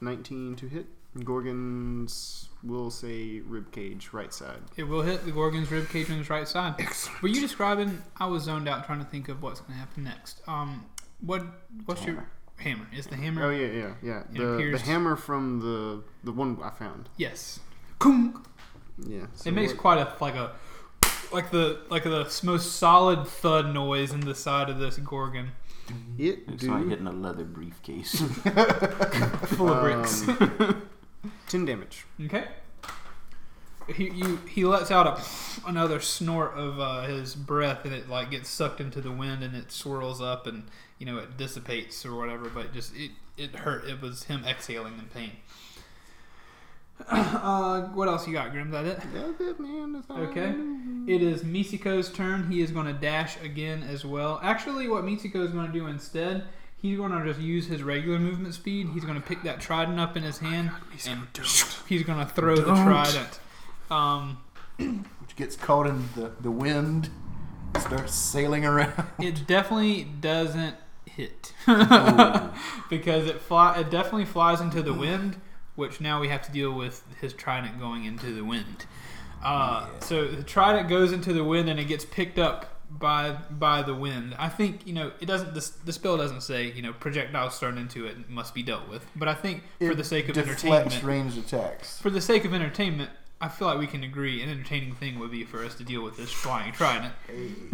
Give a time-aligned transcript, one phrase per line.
[0.00, 0.86] 19 to hit.
[1.24, 4.58] Gorgon's, we'll say rib cage, right side.
[4.76, 6.74] It will hit the Gorgon's rib cage on his right side.
[6.78, 7.22] Excellent.
[7.22, 8.02] Were you describing?
[8.18, 10.42] I was zoned out trying to think of what's going to happen next.
[10.46, 10.84] Um,
[11.20, 11.44] what?
[11.86, 12.26] What's your
[12.58, 12.86] hammer?
[12.94, 13.44] Is the hammer?
[13.46, 14.22] Oh yeah, yeah, yeah.
[14.30, 17.08] The, the hammer from the the one I found.
[17.16, 17.60] Yes.
[17.98, 18.44] Kung.
[19.06, 19.26] Yeah.
[19.34, 20.52] so It makes what- quite a like a
[21.32, 25.52] like the like the most solid thud noise in the side of this Gorgon,
[26.18, 28.20] it It's do like hitting a leather briefcase.
[29.56, 30.26] full of bricks.
[30.28, 30.88] um,
[31.48, 32.04] ten damage.
[32.24, 32.44] Okay.
[33.94, 38.30] He you he lets out a another snort of uh, his breath and it like
[38.32, 40.64] gets sucked into the wind and it swirls up and
[40.98, 44.98] you know it dissipates or whatever but just it it hurt it was him exhaling
[44.98, 45.32] in pain.
[47.08, 48.68] Uh, what else you got, Grim?
[48.68, 49.00] Is that it?
[49.14, 49.92] That's it, man.
[49.92, 50.52] That's all Okay.
[51.06, 52.50] It is Misiko's turn.
[52.50, 54.40] He is going to dash again as well.
[54.42, 56.44] Actually, what Misiko is going to do instead,
[56.80, 58.88] he's going to just use his regular movement speed.
[58.92, 60.70] He's going to pick that trident up in his hand
[61.04, 61.20] and
[61.86, 62.84] he's going to throw the Don't.
[62.84, 63.38] trident.
[63.90, 64.38] Um,
[64.78, 67.10] Which gets caught in the, the wind,
[67.78, 68.94] starts sailing around.
[69.20, 72.52] it definitely doesn't hit Oh.
[72.90, 73.78] because it fly.
[73.80, 75.36] It definitely flies into the wind,
[75.76, 78.86] which now we have to deal with his trident going into the wind.
[79.44, 83.82] Uh, So the trident goes into the wind and it gets picked up by by
[83.82, 84.34] the wind.
[84.38, 85.54] I think you know it doesn't.
[85.54, 89.04] This the spell doesn't say you know projectiles thrown into it must be dealt with.
[89.14, 91.98] But I think for the sake of entertainment, ranged attacks.
[92.00, 93.10] for the sake of entertainment,
[93.40, 96.02] I feel like we can agree an entertaining thing would be for us to deal
[96.02, 97.12] with this flying trident.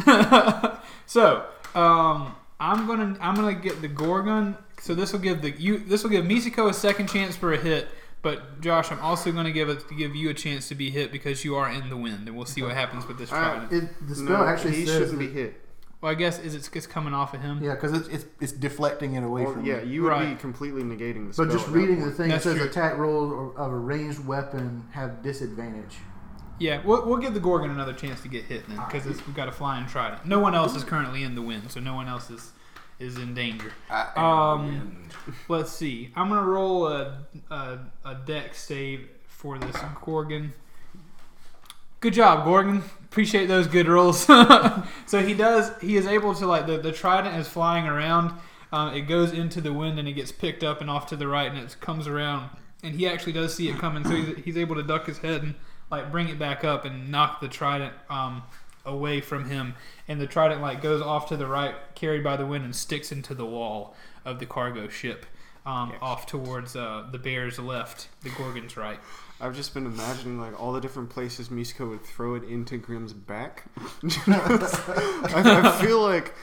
[1.07, 4.57] so, um, I'm gonna I'm gonna get the Gorgon.
[4.83, 7.57] So this will give the you this will give Misiko a second chance for a
[7.57, 7.89] hit.
[8.21, 11.45] But Josh, I'm also gonna give it give you a chance to be hit because
[11.45, 13.73] you are in the wind, and we'll see what happens with this Uh, trident.
[13.73, 15.61] It, the spell No, actually he says shouldn't be that- hit.
[16.01, 17.61] well, I guess is it's, it's coming off of him.
[17.63, 19.89] Yeah, because it's, it's it's deflecting it away Or, from yeah, you.
[19.91, 20.39] you would be Right.
[20.39, 21.47] completely negating the spell.
[21.47, 22.17] But just at that reading the point.
[22.17, 22.67] thing, it That's says true.
[22.67, 25.97] attack rolls of a ranged weapon have disadvantage.
[26.59, 29.49] Yeah, we'll, we'll give the Gorgon another chance to get hit then, because we've got
[29.49, 30.27] a flying trident.
[30.27, 32.53] No one else is currently in the wind, so no one else is
[32.99, 33.73] is in danger.
[34.17, 35.09] Um,
[35.49, 36.11] let's see.
[36.15, 40.53] I'm gonna roll a a, a Dex save for this Gorgon.
[42.01, 42.83] Good job, Gorgon.
[43.05, 44.19] Appreciate those good rolls.
[45.07, 45.73] so he does.
[45.81, 48.33] He is able to like the the trident is flying around.
[48.73, 51.29] Um, it goes into the wind and it gets picked up and off to the
[51.29, 52.49] right and it comes around
[52.83, 54.05] and he actually does see it coming.
[54.05, 55.55] So he's, he's able to duck his head and
[55.91, 58.43] like bring it back up and knock the trident um,
[58.85, 59.75] away from him.
[60.09, 63.13] And the trident like goes off to the right, carried by the wind, and sticks
[63.13, 63.95] into the wall
[64.25, 65.27] of the cargo ship.
[65.65, 65.93] Um.
[66.03, 68.99] Off towards uh, the bear's left, the Gorgon's right.
[69.43, 73.13] I've just been imagining like all the different places Misko would throw it into Grim's
[73.13, 73.65] back.
[74.27, 76.35] I, I feel like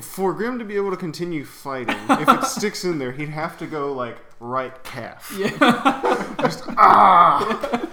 [0.00, 3.58] for Grim to be able to continue fighting, if it sticks in there, he'd have
[3.58, 5.34] to go like right calf.
[5.38, 5.50] Yeah.
[6.40, 7.88] Just ah,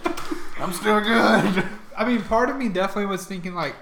[0.59, 1.65] I'm still good.
[1.97, 3.75] I mean, part of me definitely was thinking like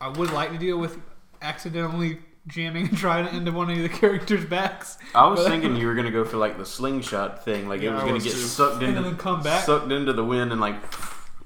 [0.00, 0.98] I would like to deal with
[1.42, 5.76] accidentally jamming and a trident into one of the characters' backs, I was But- thinking
[5.76, 8.24] you were gonna go for like the slingshot thing, like it was I gonna was
[8.24, 8.38] get too.
[8.38, 9.64] sucked and into then come back.
[9.64, 10.76] sucked into the wind and like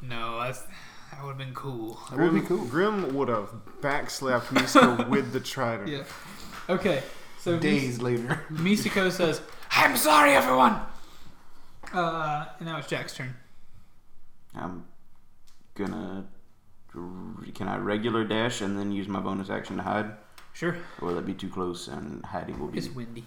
[0.03, 0.61] no, that's
[1.11, 2.01] that would have been cool.
[2.11, 2.65] That would be cool.
[2.67, 5.89] Grim would have backslapped Misko with the trident.
[5.89, 6.03] Yeah.
[6.69, 7.03] Okay.
[7.41, 8.45] So Days later.
[8.51, 9.41] Mis- Misako says,
[9.73, 10.81] "I'm sorry, everyone."
[11.93, 13.35] Uh, and now it's Jack's turn.
[14.55, 14.85] I'm
[15.75, 16.25] gonna.
[16.93, 20.13] Can I regular dash and then use my bonus action to hide?
[20.53, 20.77] Sure.
[21.01, 22.79] Or will that be too close and hiding will be?
[22.79, 23.25] It's windy.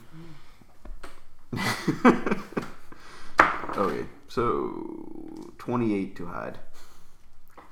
[3.77, 6.57] Okay, so 28 to hide.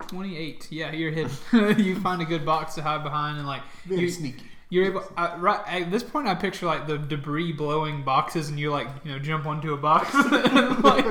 [0.07, 0.67] Twenty-eight.
[0.69, 1.31] Yeah, you're hidden.
[1.79, 4.43] you find a good box to hide behind, and like Very you, sneaky.
[4.73, 6.25] You're able uh, right at this point.
[6.25, 9.77] I picture like the debris blowing boxes, and you like you know jump onto a
[9.77, 11.05] box and like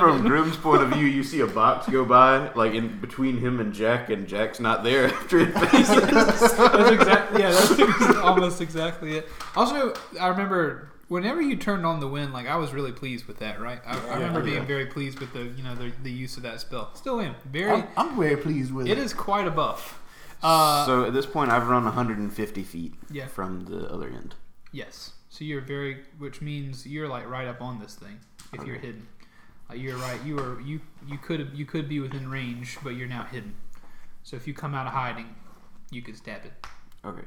[0.00, 0.28] From it.
[0.28, 3.72] Grim's point of view, you see a box go by, like in between him and
[3.72, 6.56] Jack, and Jack's not there after it faces.
[6.56, 7.52] That's exactly yeah.
[7.52, 9.28] That's ex- almost exactly it.
[9.54, 13.38] Also, I remember whenever you turned on the wind, like I was really pleased with
[13.38, 13.60] that.
[13.60, 16.42] Right, I, I remember being very pleased with the you know the, the use of
[16.42, 16.92] that spell.
[16.96, 17.70] Still am very.
[17.70, 18.98] I'm, I'm very pleased with it it.
[18.98, 20.02] is quite a buff.
[20.42, 23.26] Uh, so at this point, I've run 150 feet Yeah.
[23.26, 24.34] from the other end.
[24.72, 25.12] Yes.
[25.28, 28.18] So you're very, which means you're like right up on this thing
[28.52, 29.06] if you're hidden.
[29.68, 30.22] Like you're right.
[30.24, 33.54] You are you you could you could be within range, but you're now hidden.
[34.22, 35.34] So if you come out of hiding,
[35.90, 36.52] you could stab it.
[37.04, 37.26] Okay.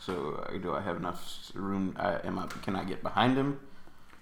[0.00, 1.94] So uh, do I have enough room?
[1.98, 2.46] Uh, am I?
[2.46, 3.60] Can I get behind him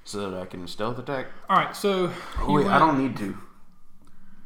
[0.04, 1.26] so that I can stealth attack?
[1.48, 1.74] All right.
[1.76, 3.38] So Oh, wait, I don't need to.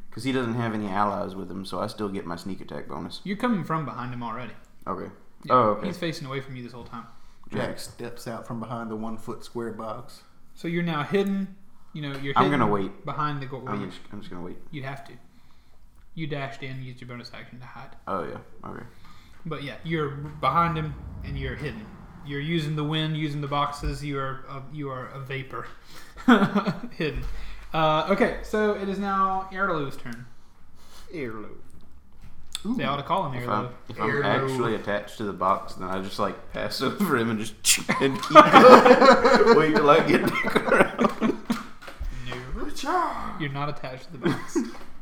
[0.09, 2.87] Because he doesn't have any allies with him, so I still get my sneak attack
[2.87, 3.21] bonus.
[3.23, 4.53] You're coming from behind him already.
[4.87, 5.11] Okay.
[5.43, 5.87] Yeah, Oh, okay.
[5.87, 7.05] He's facing away from you this whole time.
[7.53, 10.23] Jack steps out from behind the one foot square box.
[10.55, 11.55] So you're now hidden.
[11.93, 12.33] You know you're.
[12.35, 13.05] I'm hidden gonna wait.
[13.05, 13.45] behind the.
[13.45, 14.57] Go- I'm just, I'm just gonna wait.
[14.71, 15.13] You'd have to.
[16.15, 17.95] You dashed in, used your bonus action to hide.
[18.07, 18.69] Oh yeah.
[18.69, 18.83] Okay.
[19.45, 20.93] But yeah, you're behind him
[21.23, 21.85] and you're hidden.
[22.25, 24.03] You're using the wind, using the boxes.
[24.03, 25.67] You are a, you are a vapor,
[26.91, 27.23] hidden.
[27.73, 30.25] Uh, okay, so it is now Erlo's turn.
[31.13, 31.57] Earlobe.
[32.75, 33.71] They ought to call him If I'm, Erlo.
[33.89, 34.25] if I'm Earlobe.
[34.51, 37.55] actually attached to the box, then I just like pass over him and just
[38.01, 39.57] and keep going.
[39.57, 41.37] wait till I get back around.
[42.83, 44.57] No, you're not attached to the box.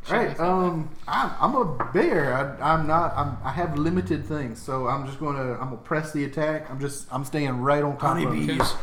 [0.10, 0.40] All right.
[0.40, 2.34] Um, I'm, I'm a bear.
[2.62, 3.14] I, I'm not.
[3.16, 5.54] I'm, I have limited things, so I'm just gonna.
[5.54, 6.70] I'm gonna press the attack.
[6.72, 7.08] I'm just.
[7.12, 8.26] I'm staying right on top of it.
[8.26, 8.74] Honeybees.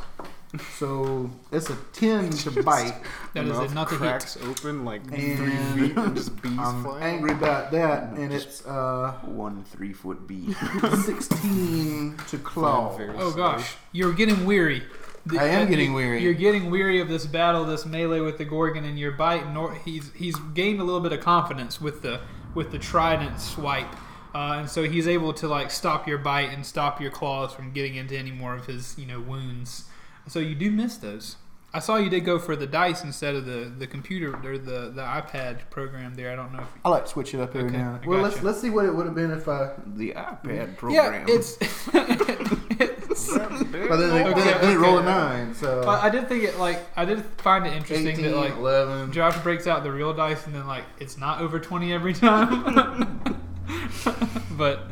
[0.79, 2.95] So it's a ten to bite.
[3.35, 4.07] That is Mouth a nothing hit.
[4.09, 7.01] cracks open like And three feet and just bees I'm fly.
[7.01, 10.53] angry about that, and it's uh One three foot bee.
[11.05, 12.93] 16 to claw.
[12.93, 13.33] Oh slow.
[13.33, 14.83] gosh, you're getting weary.
[15.25, 16.23] The- I am uh, getting you- weary.
[16.23, 19.51] You're getting weary of this battle, this melee with the Gorgon, and your bite.
[19.53, 22.21] Nor he's he's gained a little bit of confidence with the
[22.55, 23.91] with the trident swipe,
[24.35, 27.73] uh, and so he's able to like stop your bite and stop your claws from
[27.73, 29.85] getting into any more of his you know wounds.
[30.29, 31.37] So you do miss those.
[31.75, 34.91] I saw you did go for the dice instead of the, the computer or the,
[34.95, 36.31] the iPad program there.
[36.31, 37.95] I don't know if I like to switch it up every Okay, now.
[37.95, 38.47] and Well, let's gotcha.
[38.47, 39.71] let's see what it would have been if I.
[39.87, 41.25] The iPad yeah, program.
[41.29, 41.57] it's.
[41.63, 45.55] it's But then, it- then, it- Okay, then it roll a nine.
[45.55, 48.55] So But I did think it like I did find it interesting 18, that like
[48.57, 49.13] 11.
[49.13, 53.21] Josh breaks out the real dice and then like it's not over twenty every time.
[54.59, 54.89] but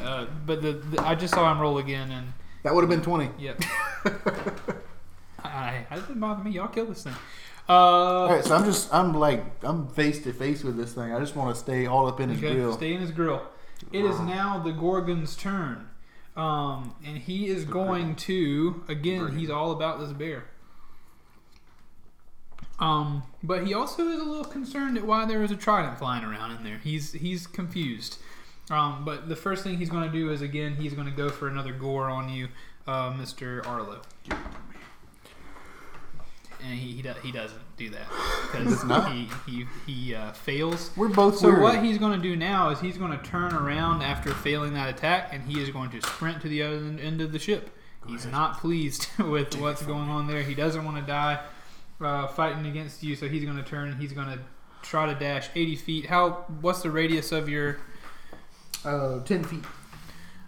[0.00, 2.32] uh, but the, the I just saw him roll again and
[2.66, 3.30] That would have been 20.
[3.38, 3.62] yep.
[5.44, 6.50] I, I didn't bother me.
[6.50, 7.14] Y'all kill this thing.
[7.68, 11.12] Uh, All right, so I'm just I'm like I'm face to face with this thing.
[11.12, 12.72] I just want to stay all up in his okay, grill.
[12.72, 13.40] stay in his grill.
[13.92, 15.88] It is now the Gorgon's turn,
[16.36, 19.38] um, and he is going to again.
[19.38, 20.46] He's all about this bear.
[22.80, 26.24] Um, but he also is a little concerned at why there is a trident flying
[26.24, 26.78] around in there.
[26.78, 28.18] He's he's confused.
[28.70, 31.28] Um, but the first thing he's going to do is again he's going to go
[31.28, 32.48] for another gore on you,
[32.86, 34.00] uh, Mister Arlo.
[36.62, 38.06] And he he, do, he doesn't do that
[38.50, 38.82] because
[39.12, 40.90] he he he uh, fails.
[40.96, 41.62] We're both So weary.
[41.62, 44.88] what he's going to do now is he's going to turn around after failing that
[44.88, 47.70] attack, and he is going to sprint to the other end of the ship.
[48.08, 50.42] He's not pleased with what's going on there.
[50.42, 51.40] He doesn't want to die
[52.00, 53.96] uh, fighting against you, so he's going to turn.
[54.00, 54.38] He's going to
[54.82, 56.06] try to dash 80 feet.
[56.06, 56.46] How?
[56.62, 57.78] What's the radius of your?
[58.84, 59.64] Uh, 10 feet.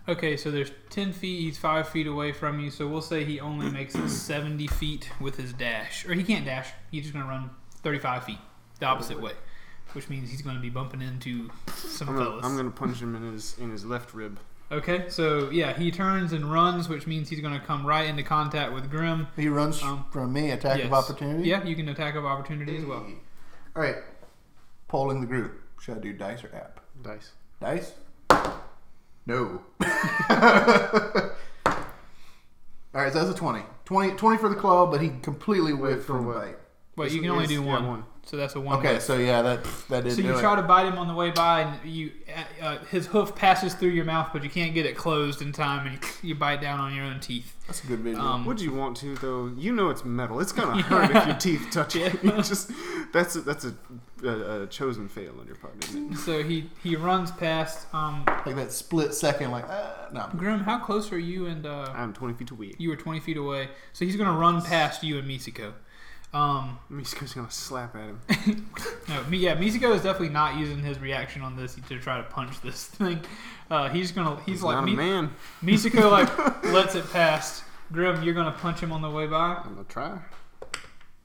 [0.08, 1.40] Okay, so there's 10 feet.
[1.42, 5.10] He's five feet away from you, so we'll say he only makes it 70 feet
[5.20, 6.69] with his dash, or he can't dash.
[6.90, 7.50] He's just going to run
[7.82, 8.38] 35 feet
[8.80, 9.32] the opposite way,
[9.92, 12.44] which means he's going to be bumping into some I'm gonna, fellas.
[12.46, 14.38] I'm gonna punch him in his in his left rib.
[14.70, 18.22] Okay, so yeah, he turns and runs, which means he's going to come right into
[18.22, 19.26] contact with Grim.
[19.34, 21.48] He runs Um, from me, attack of opportunity.
[21.48, 23.06] Yeah, you can attack of opportunity as well.
[23.74, 23.96] All right.
[24.86, 25.58] Polling the group.
[25.81, 26.81] Should I do dice or app?
[27.02, 27.32] Dice.
[27.60, 27.92] Dice?
[29.26, 29.62] No.
[32.94, 33.62] All right, so that's a 20.
[33.84, 36.68] 20, 20 for the claw, but he completely whiffed for from the what?
[36.98, 37.04] Bite.
[37.04, 38.04] But you can only do Yeah, one, one.
[38.24, 38.78] so that's a one.
[38.80, 39.02] Okay, hit.
[39.02, 40.40] so yeah, that that didn't So do you it.
[40.40, 42.10] try to bite him on the way by, and you
[42.60, 45.52] uh, uh, his hoof passes through your mouth, but you can't get it closed in
[45.52, 47.54] time, and you, you bite down on your own teeth.
[47.66, 48.20] That's a good video.
[48.20, 49.52] Um, Would you want to though?
[49.56, 50.40] You know it's metal.
[50.40, 52.22] It's gonna hurt if your teeth touch it.
[52.22, 52.70] You just
[53.12, 53.74] that's a, that's a,
[54.24, 56.19] a, a chosen fail on your part, isn't it?
[56.19, 57.86] So he he runs past.
[57.94, 60.28] Um, like that split second, like, ah, no.
[60.36, 61.46] Grim, how close are you?
[61.46, 62.72] And uh, I'm 20 feet away.
[62.78, 65.72] you were twenty feet away, so he's gonna run past you and Misiko.
[66.35, 68.20] Um, Misko's gonna slap at him.
[69.08, 72.25] No, me, yeah, Misiko is definitely not using his reaction on this to try to
[72.25, 73.20] punch this thing.
[73.70, 75.31] Uh, he's gonna, he's, He's like, Mi- man.
[75.63, 77.63] Misiko like lets it pass.
[77.91, 79.55] Grim, you're gonna punch him on the way by.
[79.65, 80.19] I'm gonna try.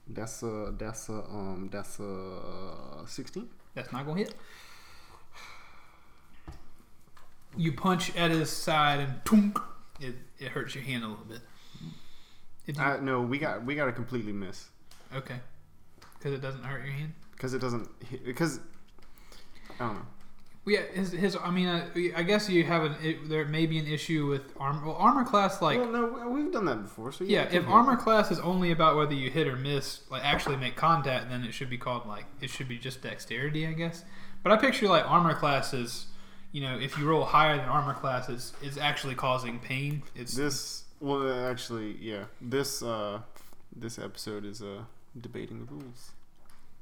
[0.08, 3.48] That's a that's a um that's a 16.
[3.74, 4.34] That's not gonna hit.
[7.56, 9.58] You punch at his side and tunk,
[10.00, 11.40] it it hurts your hand a little bit.
[12.66, 14.68] You, Uh, no, we got we got to completely miss
[15.14, 15.40] okay,
[16.18, 17.12] because it doesn't hurt your hand.
[17.32, 17.88] because it doesn't
[18.24, 18.60] because
[19.80, 20.06] I don't know.
[20.66, 23.78] Yeah, his, his I mean, uh, I guess you have an it, there may be
[23.78, 24.86] an issue with armor.
[24.86, 27.12] Well, armor class like well, no, we- we've done that before.
[27.12, 30.56] So Yeah, if armor class is only about whether you hit or miss, like actually
[30.56, 34.04] make contact, then it should be called like it should be just dexterity, I guess.
[34.42, 36.06] But I picture like armor classes,
[36.52, 40.02] you know, if you roll higher than armor class, it's, it's actually causing pain.
[40.14, 43.20] It's this well actually yeah this uh
[43.76, 44.84] this episode is uh
[45.20, 46.12] debating the rules,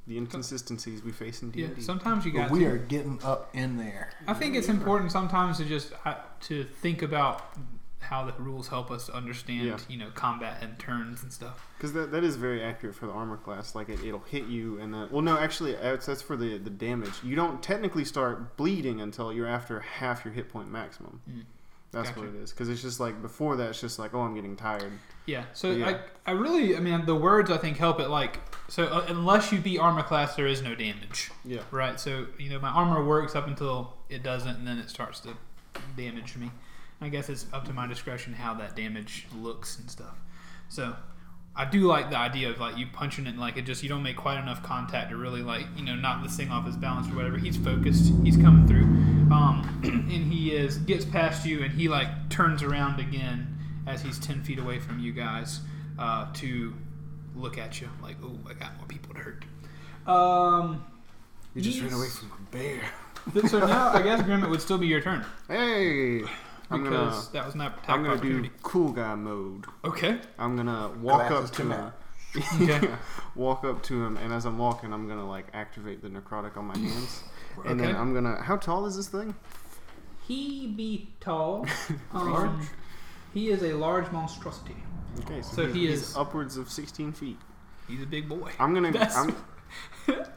[0.06, 1.66] the inconsistencies we face in D yeah.
[1.66, 1.82] and D.
[1.82, 2.50] Sometimes you But got.
[2.50, 2.66] we to.
[2.66, 4.10] are getting up in there.
[4.26, 7.56] I think it's important sometimes to just uh, to think about
[8.00, 9.78] how the rules help us understand, Yeah.
[9.88, 11.64] you know, combat and turns and stuff.
[11.78, 13.76] Because that, that is very accurate for the armor class.
[13.76, 16.70] Like it, it'll hit you, and then well, no, actually, that's, that's for the the
[16.70, 17.12] damage.
[17.22, 21.20] You don't technically start bleeding until you're after half your hit point maximum.
[21.30, 21.42] Mm.
[21.92, 22.20] That's Gotcha.
[22.20, 22.50] what it is.
[22.50, 24.92] Because it's just like before that, it's just like, oh, I'm getting tired.
[25.26, 25.44] Yeah.
[25.52, 26.00] So Yeah.
[26.26, 28.08] I, I really, I mean, the words I think help it.
[28.08, 31.61] Like, so uh, unless you beat armor class, there is no damage, Yeah.
[31.70, 32.00] right?
[32.00, 35.34] So you know, my armor works up until it doesn't, and then it starts to
[35.96, 36.50] damage me.
[37.02, 40.16] I guess it's up to my discretion how that damage looks and stuff.
[40.68, 40.96] So
[41.54, 43.88] I do like the idea of like you punching it, and like it just you
[43.88, 46.76] don't make quite enough contact to really like you know knock this thing off his
[46.76, 47.37] balance or whatever.
[47.37, 48.12] He's focused.
[48.23, 48.85] He's coming through,
[49.35, 54.18] um, and he is gets past you, and he like turns around again as he's
[54.18, 55.61] ten feet away from you guys
[55.99, 56.73] uh, to
[57.37, 59.44] look at you like, oh, I got more people to hurt.
[60.06, 60.85] Um,
[61.54, 63.49] You just ran away from a bear.
[63.49, 66.23] so now I guess Grim, it would still be your turn Hey,
[66.73, 68.50] I'm gonna because that was not attack I'm gonna do opportunity.
[68.62, 69.67] cool guy mode.
[69.85, 70.19] Okay.
[70.38, 71.93] I'm gonna walk Glasses up to to him.
[72.62, 72.88] Okay.
[73.35, 76.64] walk up to him, and as I'm walking, I'm gonna like activate the necrotic on
[76.67, 77.23] my hands,
[77.67, 77.99] and then Okay.
[77.99, 78.43] I'm gonna.
[78.43, 79.35] How tall is this thing?
[80.26, 81.67] He be tall.
[82.12, 82.67] Um, Large?
[83.35, 84.76] He is a large monstrosity.
[85.21, 87.38] Okay, So he's, he he's is- upwards of 16 feet.
[87.88, 88.50] He's a big boy.
[88.59, 88.93] I'm gonna.
[88.93, 89.35] That's- I'm,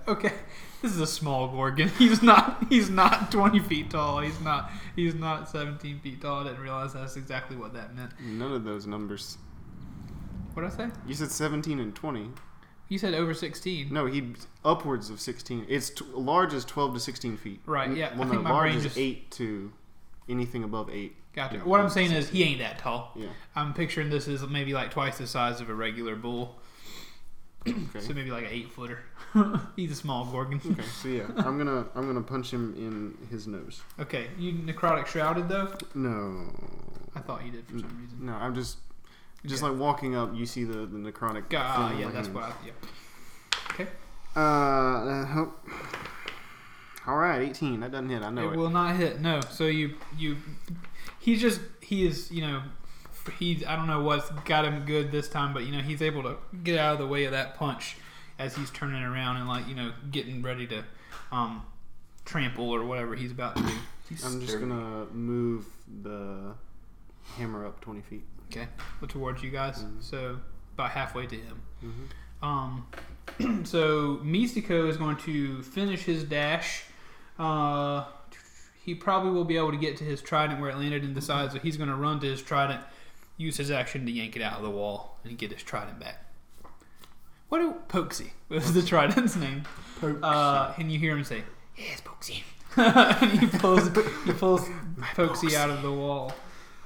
[0.08, 0.34] okay,
[0.82, 1.90] this is a small gorgon.
[1.98, 2.66] He's not.
[2.70, 4.20] He's not 20 feet tall.
[4.20, 4.72] He's not.
[4.96, 6.42] He's not 17 feet tall.
[6.42, 8.12] I didn't realize that's exactly what that meant.
[8.22, 9.38] none of those numbers.
[10.54, 10.94] What did I say?
[11.08, 12.30] You said 17 and 20.
[12.88, 13.92] You said over 16.
[13.92, 15.66] No, he upwards of 16.
[15.68, 17.60] It's t- large is 12 to 16 feet.
[17.66, 19.74] Right, yeah, I Well, think no, my large brain is 8 to
[20.30, 21.16] anything above 8.
[21.34, 21.58] Gotcha.
[21.58, 23.12] Yeah, What I'm saying is he ain't that tall.
[23.16, 23.28] Yeah.
[23.56, 26.58] I'm picturing this as maybe like twice the size of a regular bull.
[27.68, 28.00] Okay.
[28.00, 29.00] So maybe like an eight footer.
[29.76, 30.62] He's a small gorgon.
[30.66, 30.84] okay.
[31.02, 33.82] So yeah, I'm gonna I'm gonna punch him in his nose.
[34.00, 35.74] Okay, you necrotic shrouded though.
[35.96, 36.52] No.
[37.16, 38.26] I thought you did for some reason.
[38.26, 38.78] No, I'm just
[39.46, 39.72] just Okay.
[39.72, 40.36] like walking up.
[40.36, 41.46] You see the the necrotic.
[41.56, 42.36] Ah, thing in yeah, that's hand.
[42.36, 42.54] what I.
[42.66, 42.72] Yeah.
[43.72, 43.88] Okay.
[44.36, 45.68] Uh, uh, hope.
[47.08, 47.80] All right, 18.
[47.82, 48.22] That doesn't hit.
[48.24, 48.58] I know it it.
[48.58, 49.22] will not hit.
[49.22, 49.42] No.
[49.42, 50.38] So you you
[51.20, 52.62] he just he is you know
[53.40, 56.24] he's I don't know what's got him good this time, but you know he's able
[56.24, 57.98] to get out of the way of that punch
[58.38, 60.84] as he's turning around and like you know getting ready to
[61.32, 61.64] um
[62.26, 63.74] trample or whatever he's about to do.
[64.10, 64.68] He's I'm just sturdy.
[64.68, 65.66] gonna move
[66.04, 66.54] the
[67.38, 68.24] hammer up 20 feet.
[68.52, 68.68] okay
[69.08, 69.80] towards you guys.
[69.84, 70.02] Mhm.
[70.04, 70.38] So
[70.74, 71.62] about halfway to him.
[71.84, 72.46] Mm-hmm.
[72.46, 76.84] Um, so Mystico is going to finish his dash.
[77.40, 78.04] Uh,
[78.84, 81.52] he probably will be able to get to his trident where it landed and decide.
[81.52, 82.82] So he's going to run to his trident,
[83.38, 86.26] use his action to yank it out of the wall, and get his trident back.
[87.50, 89.64] What do Pokesy was the trident's name?
[90.02, 91.44] Uh, and you hear him say,
[91.78, 92.44] "Yes, Pokesy."
[92.78, 93.88] and he pulls
[94.26, 94.68] he pulls
[95.16, 96.34] Pokesy out of the wall.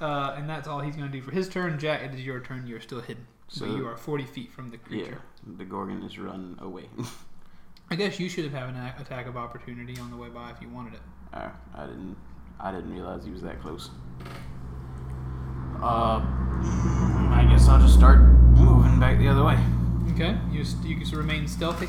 [0.00, 1.78] Uh, and that's all he's going to do for his turn.
[1.78, 2.66] Jack, it is your turn.
[2.66, 3.26] You are still hidden.
[3.48, 5.20] So So- you are 40 feet from the Yeah, creature.
[5.58, 6.84] the Gorgon is run away.
[7.90, 10.62] I guess you should have had an attack of opportunity on the way by if
[10.62, 11.00] you wanted it.
[11.34, 12.16] Uh, I didn't.
[12.60, 13.90] I didn't realize he was that close.
[15.82, 16.20] Uh,
[17.32, 19.58] I guess I'll just start moving back the other way.
[20.12, 21.88] Okay, you s- you can remain stealthy.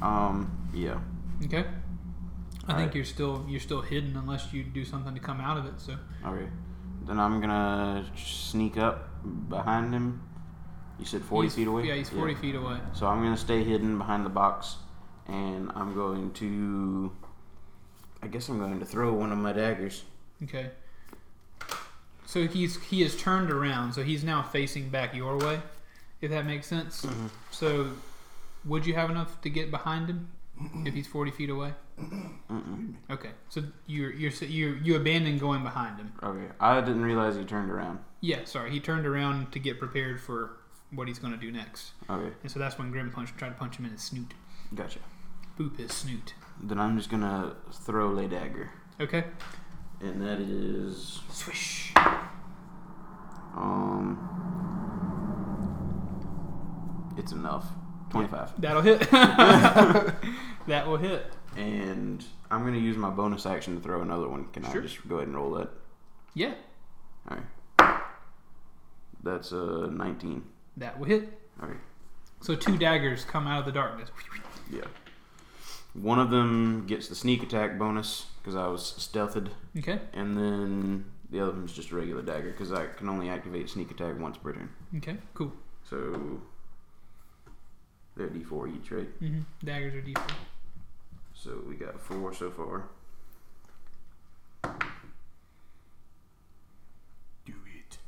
[0.00, 0.98] Um, yeah.
[1.44, 2.94] Okay, I think Alright.
[2.94, 5.80] you're still you're still hidden unless you do something to come out of it.
[5.80, 6.48] So Okay.
[7.06, 9.08] Then I'm gonna sneak up
[9.48, 10.20] behind him.
[10.98, 11.86] You said 40 He's- feet away.
[11.86, 12.78] Yeah, he's 40 feet away.
[12.92, 14.76] So I'm gonna stay hidden behind the box,
[15.26, 17.10] and I'm going to.
[18.22, 20.04] I guess I'm going to throw one of my daggers.
[20.42, 20.70] Okay.
[22.26, 25.60] So he's he is turned around, so he's now facing back your way,
[26.20, 27.06] if that makes sense.
[27.06, 27.26] Mm-hmm.
[27.50, 27.92] So,
[28.64, 30.28] would you have enough to get behind him
[30.84, 31.72] if he's 40 feet away?
[33.10, 36.12] Okay, so you're you're you you abandon going behind him.
[36.22, 36.52] Okay.
[36.60, 38.00] I didn't realize he turned around.
[38.20, 40.58] Yeah, sorry, he turned around to get prepared for
[40.90, 41.92] what he's going to do next.
[42.10, 42.34] Okay.
[42.42, 44.34] And so that's when Grim Punch tried to punch him in his snoot.
[44.74, 44.98] Gotcha.
[45.58, 46.34] Boop his snoot.
[46.62, 49.24] Then I'm just gonna throw lay dagger, Okay.
[50.00, 51.92] And that is Swish.
[53.56, 54.32] um.
[57.16, 57.66] It's enough.
[58.10, 58.60] Twenty-five.
[58.60, 59.00] That'll hit.
[59.10, 61.32] that will hit.
[61.56, 64.44] And I'm gonna use my bonus action to throw another one.
[64.52, 64.80] Can Sure.
[64.82, 65.70] I just go ahead and roll that?
[66.34, 66.52] Yeah,
[67.30, 68.00] All right.
[69.22, 70.44] That's a 19.
[70.76, 71.32] that will hit.
[71.62, 71.78] All right.
[72.42, 74.10] So two daggers come out of the darkness.
[74.70, 74.82] Yeah.
[76.00, 79.48] One of them gets the sneak attack bonus because I was stealthed,
[79.78, 79.98] Okay.
[80.12, 83.90] and then the other one's just a regular dagger because I can only activate sneak
[83.90, 84.68] attack once per turn.
[84.98, 85.16] Okay.
[85.34, 85.52] Cool.
[85.88, 86.40] So
[88.16, 89.20] they're d4 each, right?
[89.22, 89.40] Mm-hmm.
[89.64, 90.18] Daggers are deep.
[91.34, 92.84] So we got four so far.
[97.44, 97.98] Do it.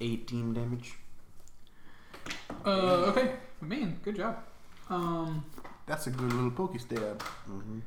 [0.00, 0.94] 18 damage.
[2.64, 2.70] Uh,
[3.10, 4.38] okay, man, good job.
[4.90, 5.44] Um,
[5.86, 7.20] That's a good little pokey stab.
[7.50, 7.78] Mm-hmm.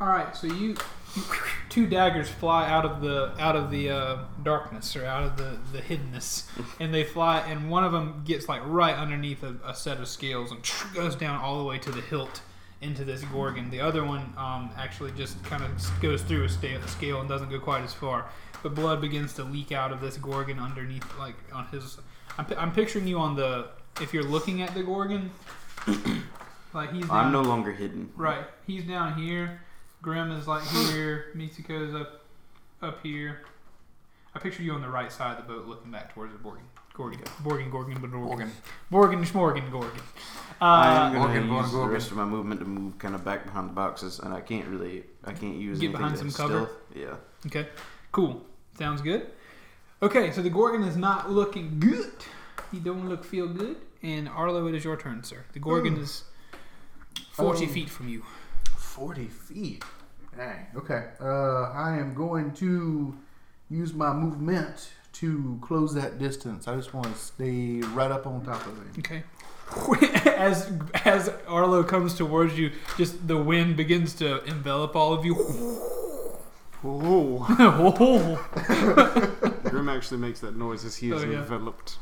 [0.00, 0.76] all right, so you,
[1.16, 1.22] you
[1.68, 5.58] two daggers fly out of the out of the uh, darkness or out of the
[5.72, 6.44] the hiddenness,
[6.80, 10.08] and they fly, and one of them gets like right underneath a, a set of
[10.08, 10.60] scales and
[10.94, 12.40] goes down all the way to the hilt
[12.80, 13.70] into this gorgon.
[13.70, 15.70] The other one um, actually just kind of
[16.00, 18.26] goes through a sta- scale and doesn't go quite as far,
[18.62, 21.98] but blood begins to leak out of this gorgon underneath, like on his.
[22.38, 23.68] I'm, I'm picturing you on the
[24.00, 25.30] if you're looking at the gorgon,
[26.74, 27.08] like he's.
[27.10, 28.10] I'm no longer hidden.
[28.16, 28.44] Right.
[28.66, 29.60] He's down here.
[30.02, 31.26] Grim is like here.
[31.36, 32.22] Mitsuko's up
[32.82, 33.42] up here.
[34.34, 36.58] I picture you on the right side of the boat looking back towards the Borgin.
[36.94, 37.20] Gorgon.
[37.42, 38.28] Borgin, Gorgon, but Gorgon.
[38.28, 38.52] Organ.
[38.92, 40.00] Borgin, Schmorgan, Gorgon.
[40.60, 41.92] Uh, I'm gonna Gorgon, use Gorgon, the Gorgon.
[41.94, 44.66] rest of my movement to move kind of back behind the boxes, and I can't
[44.66, 46.66] really, I can't use Get anything behind to some cover?
[46.66, 46.78] stealth.
[46.94, 47.14] Yeah.
[47.46, 47.68] okay.
[48.12, 48.44] Cool.
[48.78, 49.26] Sounds good.
[50.00, 52.12] Okay, so the Gorgon is not looking good.
[52.70, 53.76] He don't look feel good.
[54.02, 55.44] And Arlo, it is your turn, sir.
[55.52, 56.02] The Gorgon Hmm.
[56.02, 56.22] is
[57.32, 58.22] 40 Um, feet from you.
[58.76, 59.84] 40 feet.
[60.36, 60.66] Dang.
[60.76, 61.06] Okay.
[61.20, 63.16] Uh, I am going to
[63.68, 66.68] use my movement to close that distance.
[66.68, 68.98] I just want to stay right up on top of it.
[69.00, 69.24] Okay.
[70.38, 70.72] As
[71.04, 75.34] as Arlo comes towards you, just the wind begins to envelop all of you.
[76.82, 77.44] Whoa.
[77.48, 81.38] Oh, Grim actually makes that noise as he is Oh, yeah.
[81.38, 81.98] enveloped.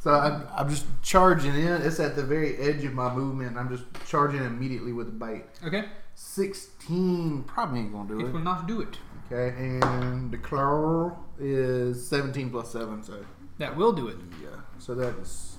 [0.00, 1.82] So I'm, I'm just charging in.
[1.82, 3.56] It's at the very edge of my movement.
[3.56, 5.46] I'm just charging immediately with a bite.
[5.64, 5.84] okay.
[6.14, 8.32] 16 probably ain't going to do It it.
[8.32, 8.98] will not do it.
[9.30, 13.24] Okay, and the claw is 17 plus 7, so
[13.58, 14.16] That will do it.
[14.42, 14.48] yeah.
[14.78, 15.56] So that is.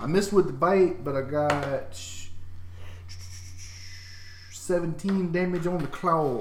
[0.00, 1.94] I missed with the bite, but I got
[4.50, 6.40] 17 damage on the claw.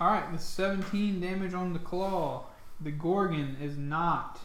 [0.00, 2.44] All right, the 17 damage on the claw,
[2.80, 4.40] the Gorgon is not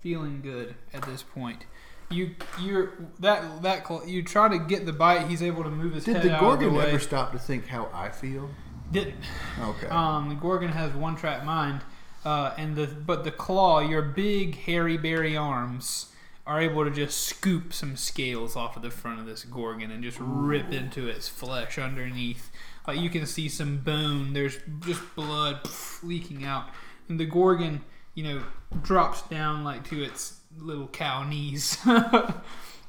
[0.00, 1.64] feeling good at this point.
[2.10, 5.28] You you're that that claw, you try to get the bite.
[5.28, 6.88] He's able to move his Did head the out Gorgon of the way.
[6.88, 8.50] ever stop to think how I feel?
[8.90, 9.22] Didn't.
[9.60, 9.86] Okay.
[9.86, 11.82] Um, the Gorgon has one track mind,
[12.24, 16.06] uh, and the but the claw, your big hairy berry arms,
[16.48, 20.02] are able to just scoop some scales off of the front of this Gorgon and
[20.02, 22.50] just rip into its flesh underneath.
[22.86, 24.32] Like you can see some bone.
[24.32, 26.68] There's just blood pff, leaking out,
[27.08, 27.82] and the Gorgon,
[28.14, 28.42] you know,
[28.82, 31.78] drops down like to its little cow knees.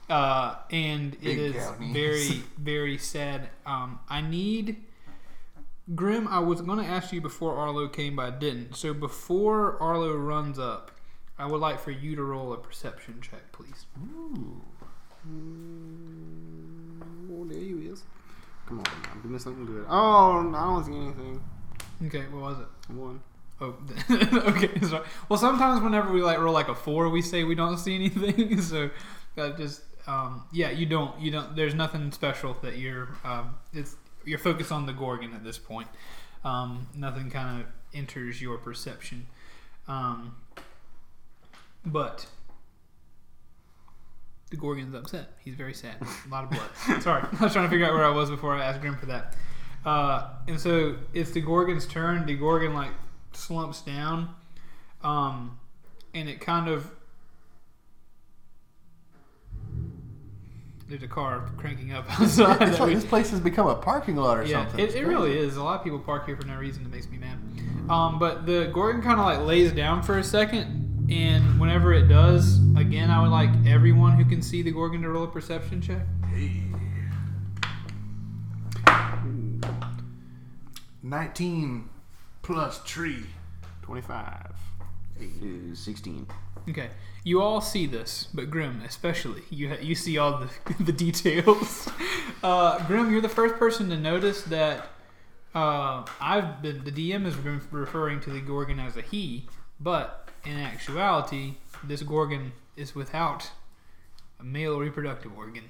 [0.09, 3.47] Uh, and it Big is very, very sad.
[3.65, 4.75] Um, I need
[5.95, 8.75] Grim, I was going to ask you before Arlo came, but I didn't.
[8.75, 10.91] So before Arlo runs up,
[11.37, 13.85] I would like for you to roll a perception check, please.
[17.29, 18.03] Oh, there he is.
[18.67, 19.21] Come on, now.
[19.21, 19.85] Give me something good.
[19.89, 21.41] Oh, I don't see anything.
[22.05, 22.93] Okay, what was it?
[22.93, 23.21] One.
[23.59, 23.75] Oh,
[24.49, 24.79] okay.
[24.81, 25.05] Sorry.
[25.29, 28.61] Well, sometimes whenever we like roll like a four, we say we don't see anything.
[28.61, 28.89] So
[29.35, 31.55] that just um, yeah, you don't you don't.
[31.55, 33.95] There's nothing special that you're um, it's
[34.25, 35.87] you're focused on the Gorgon at this point.
[36.43, 39.27] Um, nothing kind of enters your perception.
[39.87, 40.35] Um,
[41.85, 42.25] but
[44.51, 45.29] the Gorgon's upset.
[45.43, 45.95] He's very sad.
[46.01, 47.01] A lot of blood.
[47.01, 49.07] Sorry, I was trying to figure out where I was before I asked Grim for
[49.07, 49.35] that.
[49.83, 52.25] Uh, and so it's the Gorgon's turn.
[52.27, 52.91] The Gorgon like
[53.33, 54.29] slumps down,
[55.03, 55.57] um,
[56.13, 56.91] and it kind of
[60.87, 62.61] there's a car cranking up outside.
[62.61, 64.85] It's like we- this place has become a parking lot or yeah, something.
[64.85, 65.55] it, it really is.
[65.55, 66.83] A lot of people park here for no reason.
[66.85, 67.37] It makes me mad.
[67.89, 70.80] Um, but the Gorgon kind of like lays down for a second,
[71.11, 75.09] and whenever it does, again, I would like everyone who can see the Gorgon to
[75.09, 76.05] roll a perception check.
[76.33, 76.63] Hey.
[81.03, 81.89] Nineteen
[82.41, 83.25] plus tree.
[83.81, 84.51] 25.
[85.19, 86.27] Uh, 16.
[86.69, 86.89] Okay,
[87.23, 89.41] you all see this, but Grim especially.
[89.49, 90.49] You ha- you see all the
[90.83, 91.89] the details.
[92.43, 94.87] Uh, Grim, you're the first person to notice that.
[95.53, 99.47] Uh, I've been the DM has been referring to the Gorgon as a he,
[99.79, 103.51] but in actuality, this Gorgon is without
[104.39, 105.65] a male reproductive organ,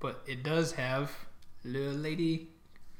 [0.00, 1.12] but it does have
[1.64, 2.48] little lady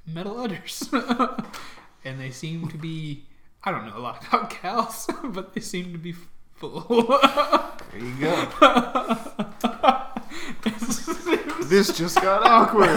[0.07, 0.89] metal udders,
[2.05, 3.25] and they seem to be.
[3.65, 6.15] I don't know a lot about cows, but they seem to be
[6.55, 6.81] full.
[7.93, 8.49] There you go.
[11.73, 12.91] This just got awkward.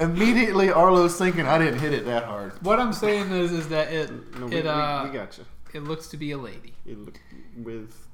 [0.00, 2.52] Immediately, Arlo's thinking I didn't hit it that hard.
[2.62, 4.10] what I'm saying is, is that it
[4.40, 5.44] no, we, it uh we, we got you.
[5.74, 6.74] It looks to be a lady.
[6.86, 7.20] It looked
[7.56, 8.06] with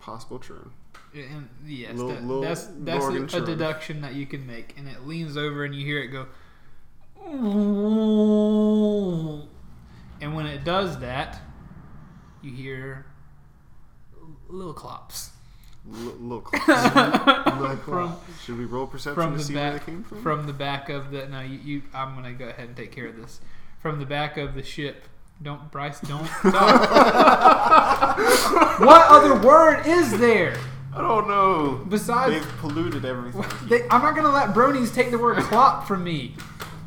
[0.00, 0.70] possible churn.
[1.14, 4.88] And yes, Little- that- little that's that's a, a deduction that you can make, and
[4.88, 6.26] it leans over and you hear it go.
[10.20, 11.40] And when it does that,
[12.42, 13.06] you hear
[14.48, 15.30] little clops
[15.88, 16.44] L- little.
[16.52, 20.22] Like, from Should we roll perception from to the see where back they came from?
[20.22, 23.06] from the back of the no you, you I'm gonna go ahead and take care
[23.06, 23.40] of this
[23.80, 25.04] from the back of the ship.
[25.42, 26.26] Don't Bryce don't.
[28.80, 30.56] what other word is there
[30.94, 31.84] I don't know.
[31.88, 32.32] besides?
[32.32, 33.44] They've polluted everything.
[33.68, 36.34] They, I'm not gonna let bronies take the word clop from me.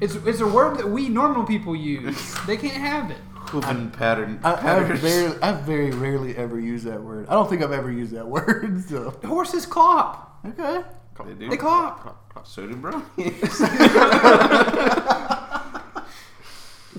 [0.02, 2.36] It's it's a word that we normal people use.
[2.48, 3.18] They can't have it.
[3.36, 4.40] Hooven pattern.
[4.44, 5.00] I, I, patterns.
[5.00, 7.28] very, I very rarely ever use that word.
[7.30, 8.84] I don't think I've ever used that word.
[8.90, 10.40] So Horses clop.
[10.46, 10.84] okay.
[11.26, 11.50] They do.
[11.50, 12.02] They clop.
[12.02, 12.48] Clop, clop.
[12.48, 13.04] So do bro.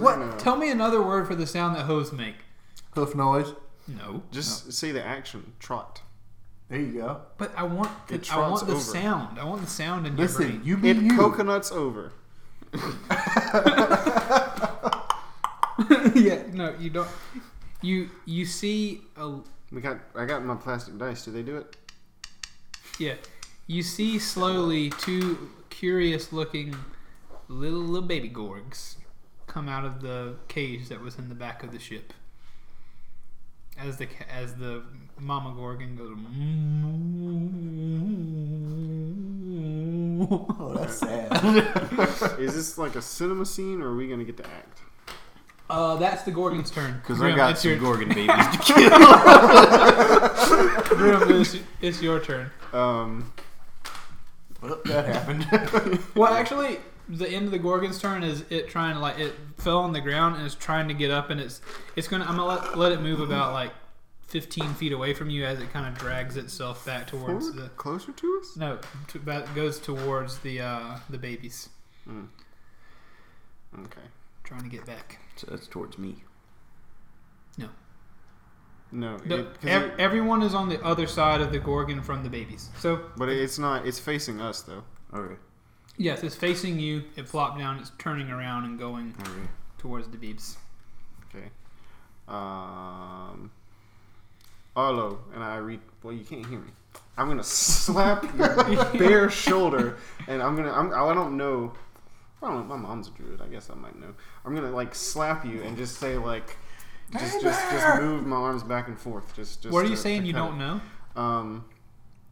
[0.01, 0.19] What?
[0.19, 0.31] No.
[0.39, 2.37] Tell me another word for the sound that hooves make.
[2.95, 3.53] Hoof noise.
[3.89, 4.23] No.
[4.31, 5.53] Just say the action.
[5.59, 6.03] Trot.
[6.69, 7.23] There you go.
[7.39, 8.81] But I want the, I want the over.
[8.81, 9.39] sound.
[9.39, 10.61] I want the sound in your Listen, brain.
[10.65, 11.17] you be It you.
[11.17, 12.13] coconuts over.
[16.15, 16.43] yeah.
[16.53, 17.09] No, you don't.
[17.83, 19.39] You you see a
[19.73, 19.99] We got.
[20.15, 21.25] I got my plastic dice.
[21.25, 21.77] Do they do it?
[22.99, 23.15] yeah.
[23.67, 26.77] You see slowly two curious looking
[27.49, 28.97] little little baby gorgs
[29.51, 32.13] come out of the cage that was in the back of the ship.
[33.77, 34.85] As the as the
[35.19, 36.17] mama gorgon goes.
[40.23, 41.33] Oh, that's sad.
[42.39, 44.83] Is this like a cinema scene, or are we gonna get to act?
[45.71, 47.01] Uh, that's the Gorgon's turn.
[47.01, 48.91] Because I got it's some your, Gorgon babies to kill.
[50.97, 52.51] Grim, it's, it's your turn.
[52.75, 53.33] Um.
[54.61, 55.47] well, that happened.
[56.15, 56.81] Well, actually,
[57.19, 60.01] the end of the Gorgon's turn is it trying to like it fell on the
[60.01, 61.61] ground and it's trying to get up and it's
[61.97, 63.73] it's gonna I'm gonna let, let it move about like
[64.29, 67.65] 15 feet away from you as it kind of drags itself back towards Forward?
[67.65, 68.57] the Closer to us?
[68.57, 71.69] no to, back, goes towards the uh, the babies
[72.09, 72.29] Mm.
[73.85, 74.01] Okay.
[74.45, 75.19] trying to get back.
[75.37, 76.25] so that's towards me.
[77.59, 77.69] No.
[78.93, 79.31] No, it-
[79.63, 82.71] ev- it- everyone is on the other side of the Gorgon from the babies.
[82.79, 83.87] So but it's not.
[83.87, 84.83] It's facing us though.
[85.15, 85.37] Okay.
[86.01, 87.05] Yes, it's facing you.
[87.17, 87.79] It flopped down.
[87.79, 89.31] It's turning around and going Okay.
[89.79, 90.57] towards the beeps.
[91.35, 91.49] Okay.
[92.29, 93.51] Um.
[94.77, 95.81] Arlo and I read.
[96.03, 96.71] Well, you can't hear me.
[97.17, 99.97] I'm gonna slap your bare shoulder,
[100.29, 100.73] and I'm gonna.
[100.73, 101.73] I'm, I don't know.
[102.43, 102.77] I don't know.
[102.77, 103.43] My mom's a druid.
[103.43, 104.15] I guess I might know.
[104.45, 106.57] I'm gonna like slap you and just say like,
[107.13, 109.35] just just just move my arms back and forth.
[109.37, 109.73] Just just.
[109.73, 110.81] what are you to- saying you don't know?
[111.17, 111.65] Um.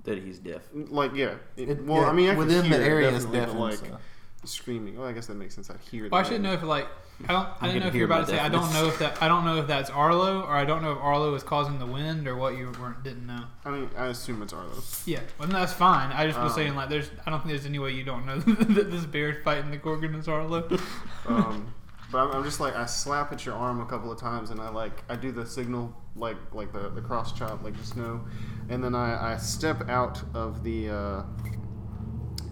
[0.09, 0.63] That he's deaf.
[0.75, 1.35] Like yeah.
[1.57, 3.91] It- It- well, yeah, I mean, I within hear the area is definitely, but, deafened.
[3.93, 4.01] like
[4.43, 4.47] so.
[4.47, 4.99] screaming.
[4.99, 5.71] Well, I guess that makes sense.
[5.71, 6.09] I'd hear.
[6.09, 6.87] Well, I should know if like
[7.27, 7.49] I don't.
[7.61, 8.39] I didn't know if you're about my to say.
[8.39, 9.21] I don't know if that.
[9.23, 11.87] I don't know if that's Arlo or I don't know if Arlo is causing the
[11.87, 13.43] wind or what you weren't didn't know.
[13.65, 14.71] I mean, I assume it's Arlo.
[15.05, 16.13] Yeah, well, that's fine.
[16.13, 17.11] I just was Um, saying like there's.
[17.27, 18.39] I don't think there's any way you don't know
[18.75, 20.69] that this bear fighting the Gorgon is Arlo.
[21.27, 21.75] um,
[22.11, 24.61] but I'm, I'm just like I slap at your arm a couple of times, and
[24.61, 28.27] I like I do the signal like like the the cross chop like just no,
[28.69, 31.23] and then I, I step out of the uh,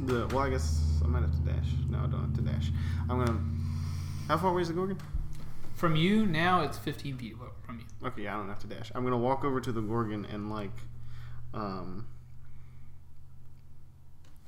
[0.00, 1.68] the well I guess I might have to dash.
[1.88, 2.70] No, I don't have to dash.
[3.08, 3.40] I'm gonna.
[4.28, 4.98] How far away is the Gorgon?
[5.74, 7.84] From you now, it's 15 feet from you.
[8.08, 8.90] Okay, yeah, I don't have to dash.
[8.94, 10.72] I'm gonna walk over to the Gorgon and like,
[11.54, 12.06] um,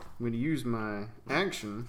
[0.00, 1.88] I'm gonna use my action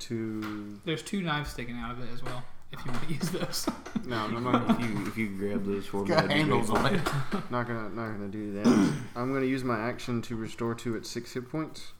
[0.00, 2.42] to There's two knives sticking out of it as well.
[2.72, 3.68] If you want to use those.
[4.06, 4.70] no, I'm not.
[4.70, 6.78] If you if you grab those for me, Got that'd be handles great.
[6.84, 7.00] on it.
[7.50, 8.66] Not gonna, not gonna do that.
[9.16, 11.92] I'm gonna use my action to restore to its six hit points,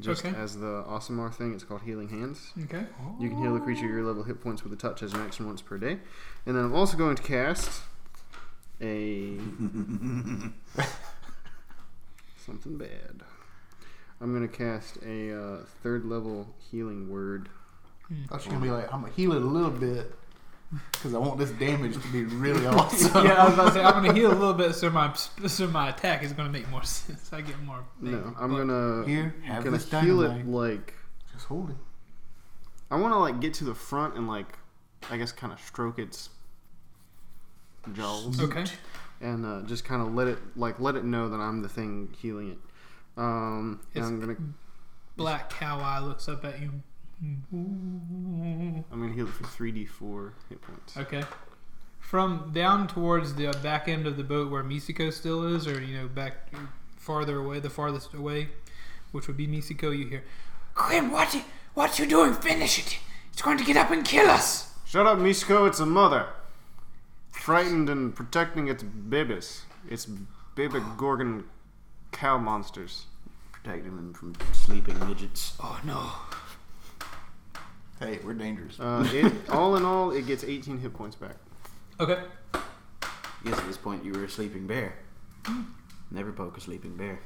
[0.00, 0.36] just Okay.
[0.36, 1.54] as the Aasimar thing.
[1.54, 2.52] It's called Healing Hands.
[2.64, 2.84] okay.
[3.18, 5.46] You can heal the creature your level hit points with a touch as an action
[5.46, 5.98] once per day,
[6.44, 7.82] and then I'm also going to cast
[8.82, 9.38] a
[12.44, 13.22] something bad.
[14.20, 17.48] I'm gonna cast a uh, third level healing word.
[18.30, 20.12] I was gonna be like, I'm gonna heal it a little bit
[20.92, 23.24] because I want this damage to be really awesome.
[23.26, 25.66] yeah, I was about to say I'm gonna heal a little bit, so my so
[25.68, 27.32] my attack is gonna make more sense.
[27.32, 27.84] I get more.
[28.00, 30.40] No, I'm gonna Here, have gonna this heal dynamite.
[30.40, 30.94] it like
[31.32, 31.76] Just hold it.
[32.90, 34.58] I want to like get to the front and like
[35.10, 36.30] I guess kind of stroke its
[37.92, 38.64] jaws Okay.
[39.20, 42.14] and uh, just kind of let it like let it know that I'm the thing
[42.20, 42.58] healing it.
[43.18, 44.36] Um, I'm gonna
[45.16, 46.70] Black cow eye looks up at you.
[47.20, 50.96] I'm gonna heal it for three d four hit points.
[50.96, 51.24] Okay.
[51.98, 55.98] From down towards the back end of the boat where Misiko still is, or you
[55.98, 56.52] know, back
[56.96, 58.50] farther away, the farthest away,
[59.10, 60.24] which would be Misiko, you hear,
[60.74, 61.42] Quinn, what you,
[61.74, 62.32] what you doing?
[62.32, 62.98] Finish it!
[63.32, 64.72] It's going to get up and kill us!
[64.86, 65.66] Shut up, Mishko.
[65.66, 66.26] It's a mother,
[67.30, 69.62] frightened and protecting its babies.
[69.90, 70.06] Its
[70.54, 71.44] baby gorgon
[72.12, 73.06] cow monsters.
[73.52, 75.54] Protecting them from sleeping midgets.
[75.60, 76.10] Oh no.
[78.00, 78.78] Hey, we're dangerous.
[78.78, 81.36] Uh, it, all in all, it gets 18 hit points back.
[81.98, 82.22] Okay.
[83.44, 84.94] Yes, at this point you were a sleeping bear.
[86.10, 87.20] Never poke a sleeping bear.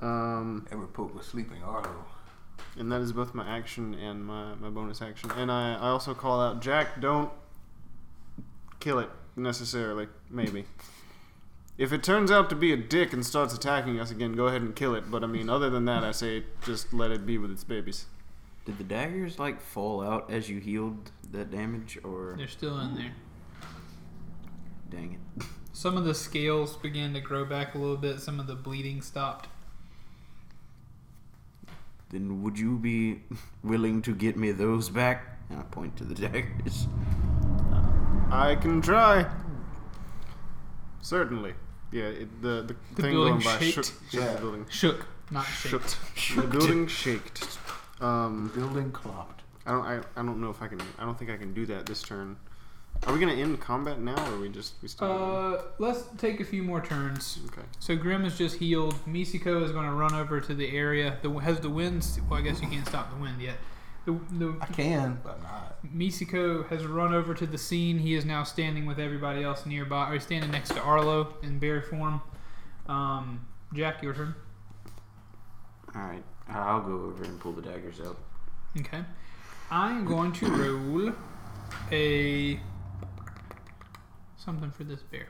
[0.00, 2.04] Um, Ever poke a sleeping Arlo?
[2.78, 5.30] and that is both my action and my, my bonus action.
[5.32, 7.30] And I, I also call out Jack, don't
[8.80, 10.06] kill it necessarily.
[10.30, 10.64] Maybe.
[11.78, 14.62] If it turns out to be a dick and starts attacking us again, go ahead
[14.62, 15.10] and kill it.
[15.10, 18.06] But I mean, other than that, I say just let it be with its babies.
[18.64, 22.96] Did the daggers like fall out as you healed that damage, or They're still in
[22.96, 23.12] there.
[24.90, 25.44] dang it?
[25.72, 28.18] Some of the scales began to grow back a little bit.
[28.18, 29.48] Some of the bleeding stopped.
[32.10, 33.20] Then would you be
[33.62, 35.38] willing to get me those back?
[35.48, 36.88] And I point to the daggers.
[38.30, 39.26] I can try.
[41.00, 41.54] Certainly.
[41.90, 43.74] Yeah, it, the, the, The thing building going by shaked.
[43.74, 44.32] shook, shook Yeah.
[44.34, 44.66] the building.
[44.68, 45.96] Shook, not shaked.
[46.14, 46.42] Shook.
[46.44, 47.58] The building shaked.
[48.00, 49.42] Um, Building clocked.
[49.66, 49.84] I don't.
[49.84, 50.80] I, I don't know if I can.
[50.98, 52.36] I don't think I can do that this turn.
[53.06, 55.10] Are we gonna end combat now, or are we just we still?
[55.56, 57.38] Uh, let's take a few more turns.
[57.46, 57.66] okay.
[57.78, 58.94] So Grim is just healed.
[59.06, 61.16] Misiko is going to run over to the area.
[61.22, 62.18] The has the winds.
[62.28, 63.56] Well, I guess you can't stop the wind yet.
[64.08, 65.76] The, the I can, but not.
[65.84, 67.98] Misiko has run over to the scene.
[67.98, 70.08] He is now standing with everybody else nearby.
[70.08, 72.22] Or he's standing next to Arlo in bear form.
[72.86, 74.34] Um, Jack, your turn.
[75.94, 78.16] All right, I'll go over and pull the daggers out.
[78.78, 79.04] Okay.
[79.70, 81.12] I'm going to roll
[81.92, 82.58] a
[84.38, 85.28] something for this bear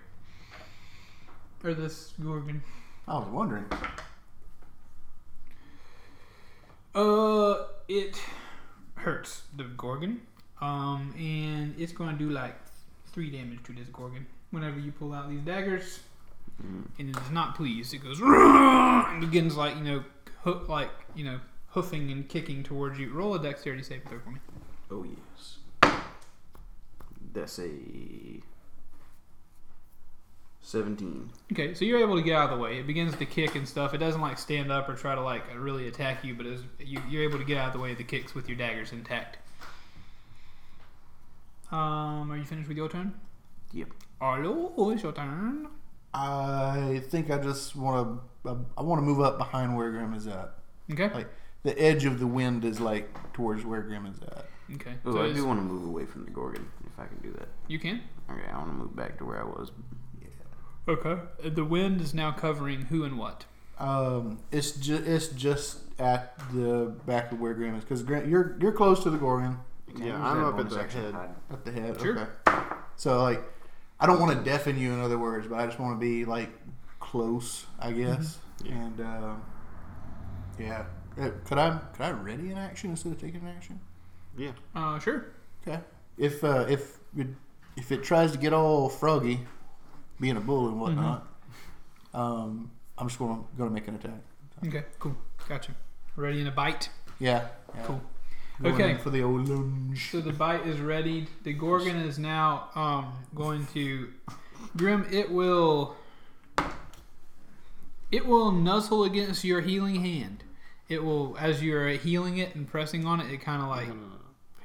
[1.65, 2.63] or this gorgon.
[3.09, 3.65] I was wondering.
[6.95, 8.21] Uh, it
[8.99, 10.21] hurts the gorgon.
[10.61, 12.57] Um, and it's going to do like
[13.13, 16.01] three damage to this gorgon whenever you pull out these daggers.
[16.63, 16.85] Mm.
[16.99, 17.95] And it is not pleased.
[17.95, 20.05] It goes and begins like you know,
[20.43, 23.13] hoo- like you know, hoofing and kicking towards you.
[23.13, 24.41] Roll a dexterity save throw for me.
[24.91, 25.59] Oh yes.
[27.33, 27.71] That's a
[30.69, 31.31] seventeen.
[31.53, 32.79] Okay, so you're able to get out of the way.
[32.79, 33.95] It begins to kick and stuff.
[33.95, 37.01] It doesn't like stand up or try to like really attack you, but it's, you,
[37.09, 39.39] you're able to get out of the way of the kicks with your daggers intact.
[41.71, 43.15] Um, are you finished with your turn?
[43.73, 43.89] Yep.
[44.21, 45.69] Arlo, it's your turn.
[46.15, 48.57] I think I just want to.
[48.79, 50.55] I want to move up behind where Grim is at.
[50.91, 51.11] Okay.
[51.13, 51.29] Like
[51.65, 54.47] the edge of the wind is like towards where Grim is at.
[54.75, 54.95] Okay.
[55.05, 57.33] Oh, So I do want to move away from the gorgon if I can do
[57.39, 57.49] that.
[57.69, 58.03] you can.
[58.31, 59.71] Okay, I want to move back to where I was.
[60.89, 61.19] Okay.
[61.45, 63.45] The wind is now covering who and what.
[63.79, 68.73] Um, it's just it's just at the back of where Grim is because you're you're
[68.73, 69.59] close to the Gorgon
[69.95, 71.15] Can Yeah, I'm up at the head.
[71.51, 72.01] at the head.
[72.01, 72.19] Sure.
[72.19, 72.59] Okay.
[72.97, 73.43] So like,
[74.01, 76.25] I don't want to deafen you in other words, but I just want to be
[76.25, 76.51] like
[76.99, 78.39] close, I guess.
[78.65, 78.73] Yeah.
[78.73, 79.35] And uh,
[80.59, 80.85] yeah,
[81.45, 83.79] could I could I ready an action instead of taking an action?
[84.37, 84.53] Yeah.
[84.75, 85.27] Uh, sure.
[85.67, 85.81] Okay.
[86.17, 87.29] If uh, if it,
[87.77, 89.41] if it tries to get all froggy,
[90.21, 91.27] being a bull and whatnot,
[92.15, 94.21] um, I'm just gonna gonna make an attack.
[94.67, 94.85] Okay.
[94.99, 95.17] Cool.
[95.49, 95.73] Gotcha.
[96.17, 96.91] Ready in a bite.
[97.21, 97.47] Yeah.
[97.75, 97.83] yeah.
[97.85, 98.01] Cool.
[98.61, 98.95] Going Okay.
[98.95, 100.11] For the old lunge.
[100.11, 101.29] So the bite is ready.
[101.45, 104.09] The Gorgon is now um, going to
[104.77, 105.07] Grim.
[105.13, 105.97] It will
[108.11, 110.43] it will nuzzle against your healing hand.
[110.89, 113.31] It will as you're healing it and pressing on it.
[113.31, 113.89] It kind of like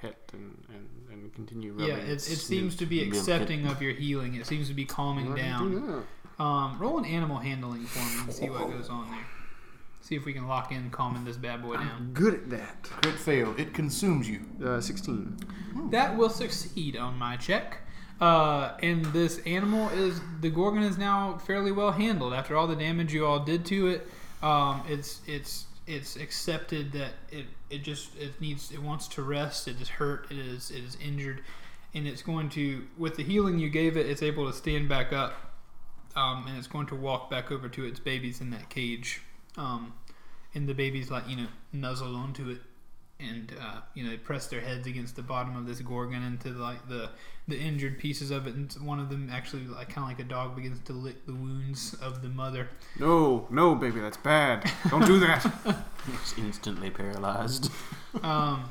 [0.02, 0.89] hit and, and,
[1.36, 1.96] and continue yeah.
[1.96, 4.36] It, it seems to be accepting of your healing.
[4.36, 5.72] It seems to be calming Why down.
[5.72, 6.43] do?
[6.43, 9.26] Um, roll an animal handling for me and see what goes on there.
[10.02, 11.89] See if we can lock in calming this bad boy down.
[11.96, 12.84] I'm good at that.
[12.84, 13.56] Crit fail.
[13.58, 14.41] It consumes you.
[14.63, 15.38] Uh, 16.
[15.91, 17.78] That will succeed on my check.
[18.19, 22.76] Uh, and this animal is the gorgon is now fairly well handled after all the
[22.76, 24.08] damage you all did to it.
[24.41, 29.68] Um, it's it's it's accepted that it it just it needs it wants to rest.
[29.68, 30.28] It is hurt.
[30.30, 31.42] It is it is injured,
[31.94, 34.06] and it's going to with the healing you gave it.
[34.06, 35.34] It's able to stand back up,
[36.16, 39.22] um, and it's going to walk back over to its babies in that cage.
[39.58, 39.94] Um,
[40.54, 42.62] and the babies like you know nuzzle onto it
[43.19, 46.49] and uh, you know they press their heads against the bottom of this gorgon into
[46.49, 47.10] like the
[47.47, 50.30] the injured pieces of it, and one of them actually like kind of like a
[50.30, 52.69] dog begins to lick the wounds of the mother.
[52.99, 54.71] No, no, baby, that's bad.
[54.89, 55.45] Don't do that.
[56.21, 57.71] It's instantly paralyzed.
[58.23, 58.69] Um,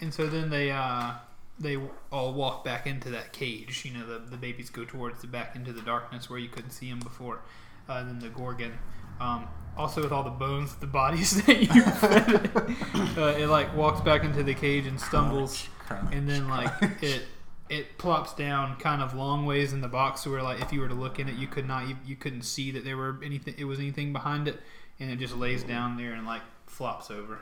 [0.00, 1.12] and so then they uh,
[1.58, 1.78] they
[2.10, 3.84] all walk back into that cage.
[3.84, 6.70] You know the the babies go towards the back into the darkness where you couldn't
[6.70, 7.40] see them before.
[7.88, 8.78] Uh, and then the gorgon.
[9.20, 13.74] Um, also with all the bones, the bodies that you fed it, uh, it like
[13.76, 15.68] walks back into the cage and stumbles.
[16.12, 16.70] and then like
[17.02, 17.22] it
[17.68, 20.88] it plops down kind of long ways in the box where like if you were
[20.88, 23.54] to look in it you could not you, you couldn't see that there were anything
[23.58, 24.60] it was anything behind it
[25.00, 27.38] and it just lays down there and like flops over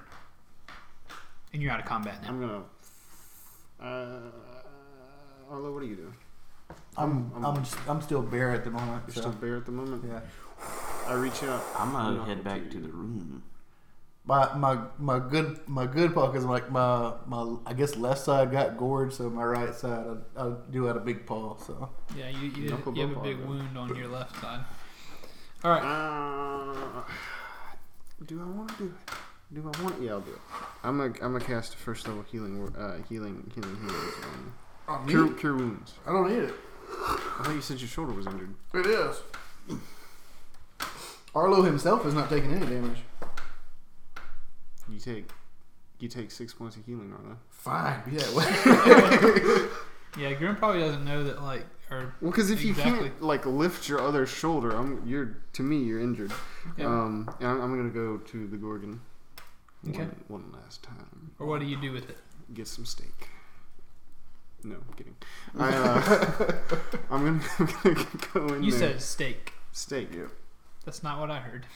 [1.53, 2.63] and you're out of combat now I'm gonna.
[3.81, 4.31] Uh,
[5.51, 6.15] Arlo, what are you doing?
[6.97, 9.03] I'm I'm- I'm just, I'm still bare at the moment.
[9.07, 10.05] You're so, still bare at the moment.
[10.07, 10.21] yeah.
[11.09, 11.65] I reach out.
[11.77, 13.43] I'm gonna head it back to to the room.
[14.27, 18.53] My my my good my good puck is like my my I guess left side
[18.53, 21.57] got gored, so my right side I, I do have a big paw.
[21.57, 24.65] So Yeah, you, you, Knuckle you have a big wound on your left side.
[25.65, 25.83] All right.
[25.83, 27.03] Uh,
[28.27, 29.15] do I want to do it?
[29.55, 30.03] Do I want?
[30.03, 30.39] Yeah, I'll do it.
[30.85, 34.53] I'm gonna I'm gonna cast a first level healing wo- uh, healing healing healings on
[34.89, 35.95] oh, cure cure wounds.
[36.07, 36.55] I don't need it.
[36.91, 38.55] I thought you said your shoulder was injured.
[38.75, 39.23] It is.
[41.39, 42.99] Arlo himself is not taking any damage.
[44.89, 45.31] You take
[46.01, 47.37] you take six points of healing, Arlo.
[47.51, 48.03] Fine.
[48.11, 49.67] Yeah.
[50.19, 53.11] Yeah, Grim probably doesn't know that, like, or Well, because if you Exactly.
[53.11, 56.33] can't like lift your other shoulder, I'm you're to me you're injured.
[56.77, 56.87] Yeah.
[56.87, 59.01] Um, I'm, I'm gonna go to the Gorgon.
[59.89, 59.99] Okay.
[60.27, 61.31] One, one last time.
[61.39, 62.17] or what do you do with it?
[62.53, 63.29] Get some steak.
[64.65, 65.15] No, I'm kidding.
[65.59, 66.53] I, uh,
[67.11, 68.81] I'm gonna, I'm gonna go in You there.
[68.93, 69.53] said steak.
[69.73, 70.09] steak.
[70.13, 70.25] Yeah.
[70.89, 71.67] That's not what I heard.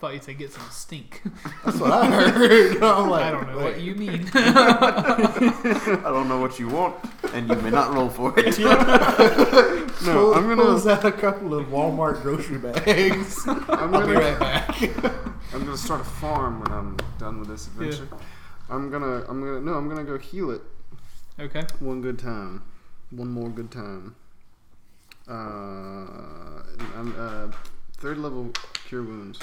[0.00, 1.22] Thought you said get some stink.
[1.64, 2.76] That's what I heard.
[2.82, 4.30] I'm like, I don't know what you mean.
[4.34, 6.96] I don't know what you want,
[7.32, 8.58] and you may not roll for it.
[10.04, 13.48] No, Pull- I'm gonna pulls out a couple of Walmart grocery bags.
[13.48, 15.04] I'm I'll be gonna right back.
[15.54, 18.06] I'm gonna start a farm when I'm done with this adventure.
[18.68, 20.60] I'm gonna I'm gonna no I'm gonna go heal it
[21.40, 21.64] okay.
[21.80, 22.62] one good time,
[23.10, 24.14] one more good time.
[25.26, 26.62] Uh,
[26.96, 27.52] I'm uh
[27.98, 28.50] third level
[28.86, 29.38] cure wounds,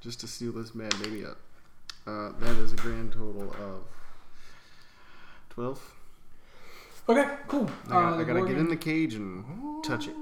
[0.00, 1.38] just to seal this bad baby up.
[2.06, 3.82] Uh, that is a grand total of
[5.50, 5.80] twelve.
[7.08, 7.28] Okay.
[7.48, 7.70] Cool.
[7.86, 9.44] I, got, Uh, I gotta get in the cage and
[9.84, 10.14] touch it.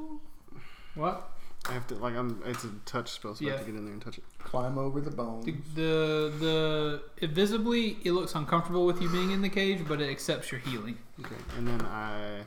[0.94, 1.31] What?
[1.66, 2.42] I have to like I'm.
[2.44, 3.64] It's a touch spell, so I have Yeah.
[3.64, 4.24] to get in there and touch it.
[4.38, 5.46] Climb over the bones.
[5.46, 10.00] The, the the it visibly it looks uncomfortable with you being in the cage, but
[10.03, 10.98] it accepts your healing.
[11.20, 12.40] Okay, and then I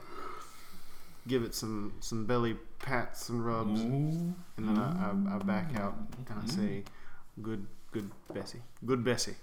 [1.27, 5.95] give it some some belly pats and rubs, and then I, I, I back out
[6.29, 6.83] and I say,
[7.41, 9.35] "Good, good Bessie, good Bessie,"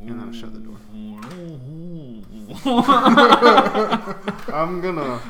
[0.00, 0.76] and then I shut the door.
[4.54, 5.20] I'm gonna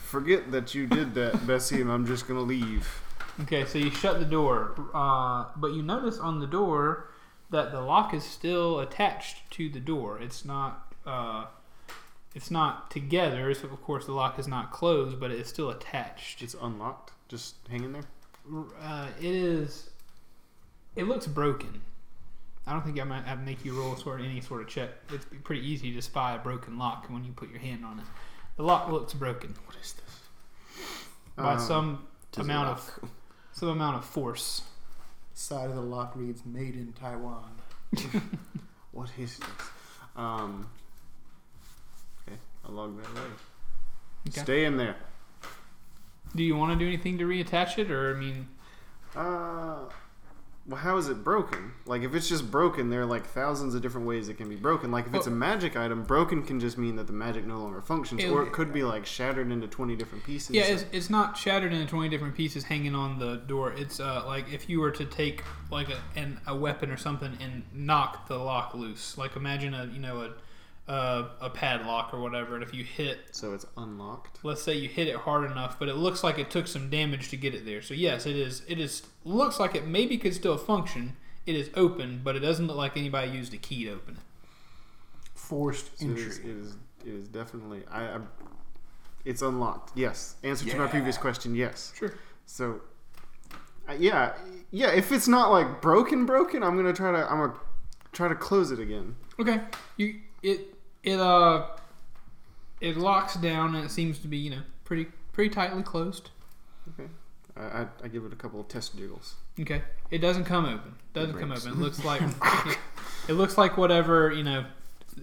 [0.00, 3.02] forget that you did that, Bessie, and I'm just gonna leave.
[3.42, 7.10] Okay, so you shut the door, uh, but you notice on the door
[7.50, 10.18] that the lock is still attached to the door.
[10.20, 10.92] It's not.
[11.06, 11.46] Uh,
[12.38, 13.52] it's not together.
[13.52, 16.40] So of course the lock is not closed, but it's still attached.
[16.40, 18.04] It's unlocked, just hanging there.
[18.80, 19.90] Uh, it is.
[20.94, 21.80] It looks broken.
[22.64, 24.68] I don't think I might have to make you roll sort of any sort of
[24.68, 24.90] check.
[25.12, 28.04] It's pretty easy to spy a broken lock when you put your hand on it.
[28.56, 30.84] The lock looks broken What is this?
[31.34, 33.10] by Um, some amount of
[33.52, 34.62] some amount of force.
[35.34, 37.50] Side of the lock reads "Made in Taiwan."
[38.92, 39.48] What is this?
[40.14, 40.68] Um.
[42.68, 43.26] Log that away.
[44.28, 44.40] Okay.
[44.42, 44.96] Stay in there.
[46.36, 48.48] Do you want to do anything to reattach it, or I mean,
[49.16, 49.88] Uh,
[50.66, 51.72] well, how is it broken?
[51.86, 54.56] Like, if it's just broken, there are like thousands of different ways it can be
[54.56, 54.90] broken.
[54.90, 57.80] Like, if it's a magic item, broken can just mean that the magic no longer
[57.80, 60.54] functions, It- or it could be like shattered into twenty different pieces.
[60.54, 63.72] yeah, it's, it's not shattered into twenty different pieces hanging on the door.
[63.72, 67.38] It's uh, like if you were to take like a an, a weapon or something
[67.40, 69.16] and knock the lock loose.
[69.16, 70.32] Like imagine a you know a
[70.88, 74.38] a, a padlock or whatever, and if you hit so it's unlocked.
[74.42, 77.28] let's say you hit it hard enough, but it looks like it took some damage
[77.28, 77.82] to get it there.
[77.82, 78.62] So yes, it is.
[78.66, 81.16] It is looks like it maybe could still function.
[81.46, 84.20] It is open, but it doesn't look like anybody used a key to open it.
[85.34, 86.22] Forced So entry.
[86.22, 86.76] is, it is.
[87.04, 87.82] It is definitely.
[87.90, 88.04] I.
[88.04, 88.20] I
[89.24, 89.92] it's unlocked.
[89.94, 90.36] Yes.
[90.42, 91.54] Answer to my previous question.
[91.54, 91.92] Yes.
[91.96, 92.14] Sure.
[92.46, 92.80] So.
[93.86, 94.34] Uh, yeah,
[94.70, 94.90] yeah.
[94.90, 97.30] If it's not like broken, broken, I'm gonna try to.
[97.30, 97.54] I'm gonna
[98.12, 99.16] try to close it again.
[99.38, 99.60] Okay.
[99.96, 100.77] You it
[101.08, 101.66] it uh
[102.80, 106.30] it locks down and it seems to be you know pretty pretty tightly closed.
[106.88, 107.10] Okay.
[107.56, 109.34] I, I, I give it a couple of test jiggles.
[109.58, 109.82] Okay.
[110.10, 110.94] It doesn't come open.
[111.12, 111.66] Doesn't come breaks.
[111.66, 111.78] open.
[111.78, 112.78] It looks like it,
[113.28, 114.66] it looks like whatever you know.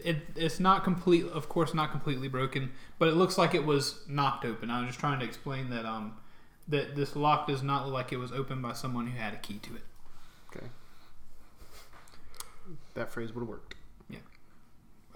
[0.03, 4.01] It, it's not complete, of course, not completely broken, but it looks like it was
[4.09, 4.69] knocked open.
[4.69, 6.17] I was just trying to explain that um
[6.67, 9.38] that this lock does not look like it was opened by someone who had a
[9.38, 9.83] key to it.
[10.53, 10.65] Okay.
[12.95, 13.75] That phrase would have worked.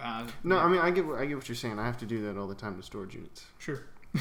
[0.02, 1.78] Uh, No, I mean I get what, I get what you're saying.
[1.80, 3.45] I have to do that all the time to storage units.
[3.58, 3.82] sure.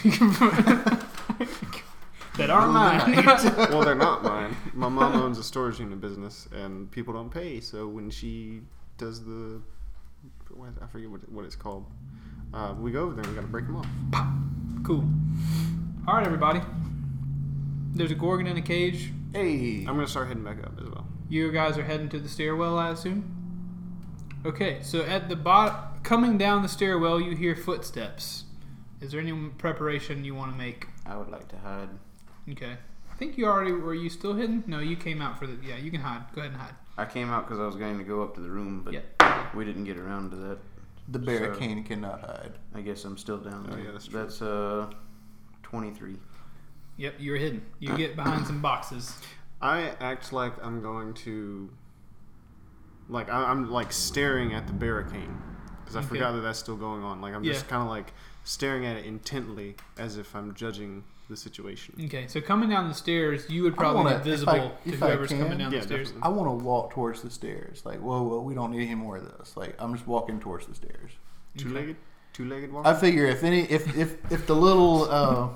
[2.36, 3.24] that aren't mine.
[3.70, 4.54] well, they're not mine.
[4.74, 7.60] My mom owns a storage unit business, and people don't pay.
[7.60, 8.60] So when she
[8.98, 9.60] does the,
[10.82, 11.86] I forget what, what it's called.
[12.52, 13.24] Uh, we go over there.
[13.24, 13.86] and We got to break them off.
[14.84, 15.08] Cool.
[16.06, 16.60] All right, everybody.
[17.94, 19.10] There's a gorgon in a cage.
[19.32, 19.80] Hey.
[19.80, 21.06] I'm gonna start heading back up as well.
[21.28, 23.37] You guys are heading to the stairwell, I assume.
[24.46, 28.44] Okay, so at the bottom, coming down the stairwell, you hear footsteps.
[29.00, 30.86] Is there any preparation you want to make?
[31.06, 31.88] I would like to hide.
[32.50, 32.76] Okay.
[33.10, 33.94] I think you already were.
[33.94, 34.62] You still hidden?
[34.66, 35.56] No, you came out for the.
[35.64, 36.22] Yeah, you can hide.
[36.34, 36.74] Go ahead and hide.
[36.96, 39.50] I came out because I was going to go up to the room, but Yeah.
[39.54, 40.58] we didn't get around to that.
[41.08, 42.52] The barricade cannot hide.
[42.74, 43.84] I guess I'm still down Oh, there.
[43.86, 44.20] yeah, that's true.
[44.20, 44.90] That's uh,
[45.62, 46.16] 23.
[46.96, 47.62] Yep, you're hidden.
[47.78, 49.16] You get behind some boxes.
[49.60, 51.70] I act like I'm going to,
[53.08, 55.28] like I- I'm like staring at the barricade
[55.80, 56.08] because I Okay.
[56.08, 57.20] forgot that that's still going on.
[57.20, 57.52] Like I'm Yeah.
[57.54, 58.12] just kind of like
[58.44, 61.94] staring at it intently as if I'm judging the situation.
[62.06, 64.72] Okay, so coming down the stairs, you would probably wanna- be if visible I- to
[64.86, 66.08] if I whoever's can- coming down Yeah, the stairs.
[66.08, 66.22] definitely.
[66.22, 67.82] I want to walk towards the stairs.
[67.84, 69.54] Like, whoa, whoa, we don't need any more of this.
[69.56, 71.10] Like, I'm just walking towards the stairs.
[71.58, 71.96] Two-legged,
[72.32, 72.86] two-legged walk.
[72.86, 75.48] I figure if any, if if if the little, uh,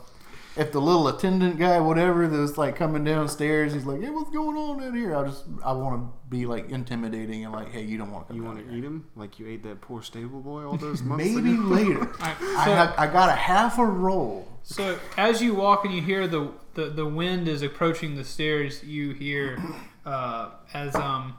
[0.56, 4.56] if the little attendant guy, whatever, that's like coming downstairs, he's like, hey, what's going
[4.56, 5.16] on in here?
[5.16, 8.28] I just, I want to be like intimidating and like, hey, you don't want to
[8.28, 11.02] come you want to eat him like you ate that poor stable boy all those
[11.02, 11.62] months Maybe ago?
[11.62, 12.10] later.
[12.20, 14.46] I, so, ha- I got a half a roll.
[14.62, 18.84] so as you walk and you hear the, the, the wind is approaching the stairs,
[18.84, 19.58] you hear
[20.06, 21.36] uh, as um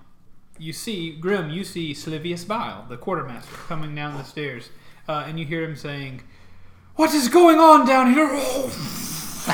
[0.59, 4.69] you see Grim, you see Slivius Bile, the quartermaster, coming down the stairs,
[5.09, 6.21] uh, and you hear him saying,
[6.95, 8.27] "What is going on down here?"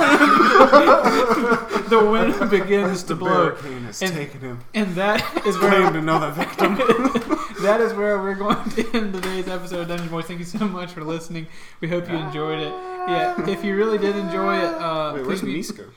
[1.89, 4.59] the wind begins to the blow, has And- taken him.
[4.75, 6.75] and that is where Claimed another victim.
[7.63, 10.25] that is where we're going to end today's episode of Dungeon Boys.
[10.25, 11.47] Thank you so much for listening.
[11.81, 12.71] We hope you enjoyed it.
[13.07, 15.89] Yeah, if you really did enjoy it, uh, Wait, please where's be, Misko?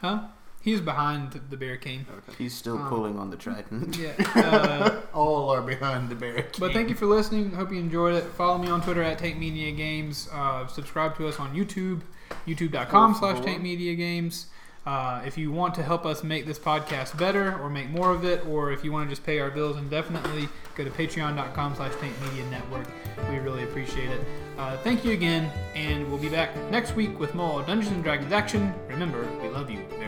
[0.00, 0.20] huh?
[0.64, 2.06] He's behind the bear cane.
[2.10, 2.36] Okay.
[2.38, 3.96] He's still Um, pulling on the trident.
[3.98, 4.12] Yeah.
[4.34, 6.56] Uh, All are behind the barricade.
[6.58, 7.50] but thank you for listening.
[7.52, 8.24] Hope you enjoyed it.
[8.38, 10.28] Follow me on Twitter at Tank Media Games.
[10.32, 12.00] Uh, subscribe to us on YouTube,
[12.48, 14.46] youtube.com slash Tank Media Games.
[14.86, 18.24] Uh, if you want to help us make this podcast better or make more of
[18.24, 20.46] it, or if you want to just pay our bills indefinitely,
[20.76, 22.86] go to patreon.com slash Tank Media Network.
[23.30, 24.20] We really appreciate it.
[24.58, 28.32] Uh, thank you again, and we'll be back next week with more Dungeons and Dragons
[28.32, 28.74] action.
[28.88, 30.03] Remember, we love you very much.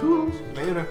[0.00, 0.40] Toodles.
[0.56, 0.88] Later.